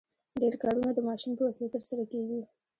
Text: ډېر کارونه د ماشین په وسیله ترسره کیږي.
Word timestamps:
ډېر 0.41 0.53
کارونه 0.63 0.89
د 0.93 0.99
ماشین 1.09 1.31
په 1.35 1.43
وسیله 1.47 1.71
ترسره 1.75 2.03
کیږي. 2.11 2.39